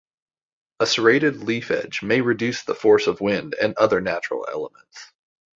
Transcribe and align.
A 0.79 0.87
serrated 0.87 1.43
leaf 1.43 1.69
edge 1.69 2.01
may 2.01 2.21
reduce 2.21 2.63
the 2.63 2.73
force 2.73 3.05
of 3.05 3.21
wind 3.21 3.53
and 3.61 3.75
other 3.77 4.01
natural 4.01 4.47
elements. 4.51 5.13